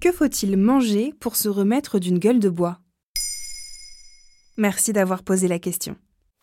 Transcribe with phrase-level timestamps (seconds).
[0.00, 2.78] Que faut-il manger pour se remettre d'une gueule de bois?
[4.56, 5.94] Merci d'avoir posé la question.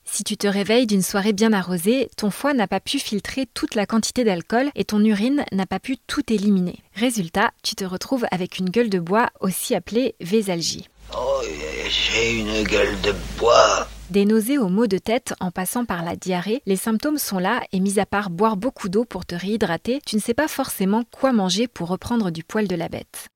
[0.06, 3.74] Si tu te réveilles d'une soirée bien arrosée, ton foie n'a pas pu filtrer toute
[3.74, 6.78] la quantité d'alcool et ton urine n'a pas pu tout éliminer.
[6.94, 10.88] Résultat, tu te retrouves avec une gueule de bois, aussi appelée vésalgie.
[11.18, 11.42] Oh,
[11.90, 13.88] j'ai une gueule de bois.
[14.12, 17.64] Des nausées aux maux de tête en passant par la diarrhée, les symptômes sont là
[17.72, 21.04] et mis à part boire beaucoup d'eau pour te réhydrater, tu ne sais pas forcément
[21.12, 23.30] quoi manger pour reprendre du poil de la bête.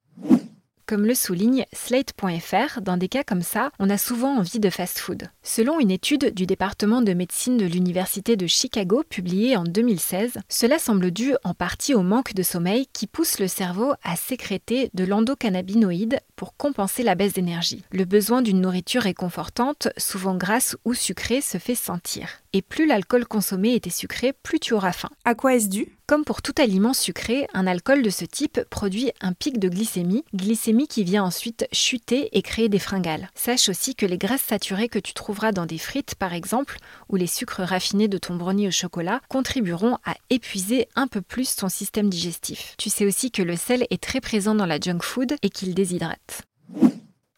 [0.92, 5.30] Comme le souligne Slate.fr, dans des cas comme ça, on a souvent envie de fast-food.
[5.42, 10.80] Selon une étude du département de médecine de l'Université de Chicago publiée en 2016, cela
[10.80, 15.06] semble dû en partie au manque de sommeil qui pousse le cerveau à sécréter de
[15.06, 17.84] l'endocannabinoïde pour compenser la baisse d'énergie.
[17.92, 22.42] Le besoin d'une nourriture réconfortante, souvent grasse ou sucrée, se fait sentir.
[22.52, 25.12] Et plus l'alcool consommé était sucré, plus tu auras faim.
[25.24, 25.96] À quoi est-ce dû?
[26.08, 30.26] Comme pour tout aliment sucré, un alcool de ce type produit un pic de glycémie,
[30.34, 33.30] glycémie qui vient ensuite chuter et créer des fringales.
[33.34, 37.16] Sache aussi que les graisses saturées que tu trouveras dans des frites par exemple, ou
[37.16, 41.70] les sucres raffinés de ton brownie au chocolat, contribueront à épuiser un peu plus ton
[41.70, 42.76] système digestif.
[42.78, 45.74] Tu sais aussi que le sel est très présent dans la junk food et qu'il
[45.74, 46.20] déshydrate.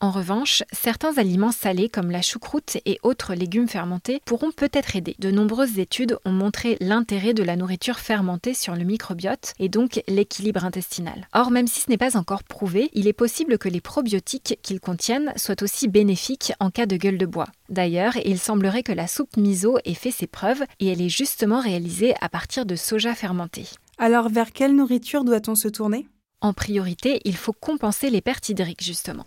[0.03, 5.16] En revanche, certains aliments salés comme la choucroute et autres légumes fermentés pourront peut-être aider.
[5.17, 10.03] De nombreuses études ont montré l'intérêt de la nourriture fermentée sur le microbiote et donc
[10.09, 11.25] l'équilibre intestinal.
[11.31, 14.81] Or, même si ce n'est pas encore prouvé, il est possible que les probiotiques qu'ils
[14.81, 17.47] contiennent soient aussi bénéfiques en cas de gueule de bois.
[17.69, 21.62] D'ailleurs, il semblerait que la soupe miso ait fait ses preuves et elle est justement
[21.62, 23.69] réalisée à partir de soja fermenté.
[23.97, 26.08] Alors, vers quelle nourriture doit-on se tourner?
[26.44, 29.24] En priorité, il faut compenser les pertes hydriques justement.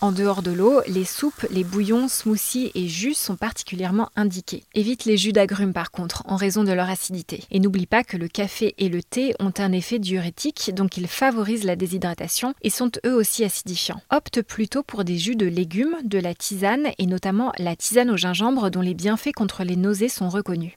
[0.00, 4.62] En dehors de l'eau, les soupes, les bouillons, smoothies et jus sont particulièrement indiqués.
[4.76, 7.42] Évite les jus d'agrumes par contre, en raison de leur acidité.
[7.50, 11.08] Et n'oublie pas que le café et le thé ont un effet diurétique, donc ils
[11.08, 14.00] favorisent la déshydratation et sont eux aussi acidifiants.
[14.10, 18.16] Opte plutôt pour des jus de légumes, de la tisane et notamment la tisane au
[18.16, 20.74] gingembre dont les bienfaits contre les nausées sont reconnus.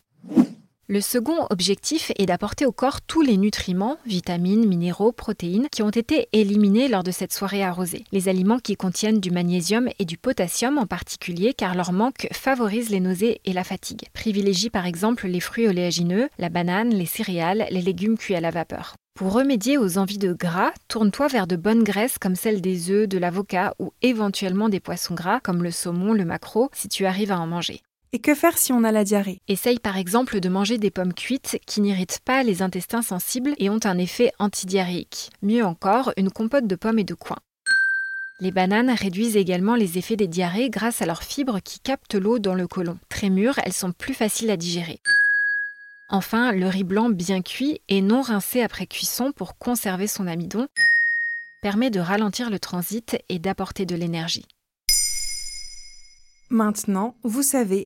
[0.92, 5.90] Le second objectif est d'apporter au corps tous les nutriments, vitamines, minéraux, protéines qui ont
[5.90, 8.04] été éliminés lors de cette soirée arrosée.
[8.12, 12.90] Les aliments qui contiennent du magnésium et du potassium en particulier car leur manque favorise
[12.90, 14.04] les nausées et la fatigue.
[14.12, 18.52] Privilégie par exemple les fruits oléagineux, la banane, les céréales, les légumes cuits à la
[18.52, 18.96] vapeur.
[19.14, 23.08] Pour remédier aux envies de gras, tourne-toi vers de bonnes graisses comme celles des œufs,
[23.08, 27.32] de l'avocat ou éventuellement des poissons gras comme le saumon, le maquereau si tu arrives
[27.32, 27.82] à en manger.
[28.14, 29.40] Et que faire si on a la diarrhée?
[29.48, 33.70] Essaye par exemple de manger des pommes cuites qui n'irritent pas les intestins sensibles et
[33.70, 35.30] ont un effet antidiarrhéique.
[35.42, 37.38] Mieux encore, une compote de pommes et de coin.
[38.42, 42.38] Les bananes réduisent également les effets des diarrhées grâce à leurs fibres qui captent l'eau
[42.38, 43.00] dans le côlon.
[43.08, 45.00] Très mûres, elles sont plus faciles à digérer.
[46.10, 50.68] Enfin, le riz blanc bien cuit et non rincé après cuisson pour conserver son amidon
[51.62, 54.46] permet de ralentir le transit et d'apporter de l'énergie.
[56.50, 57.86] Maintenant, vous savez,